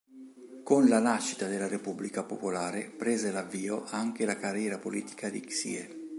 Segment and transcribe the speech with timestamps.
[0.63, 6.07] Con la nascita della Repubblica popolare, prese l'avvio anche la carriera politica di Xie.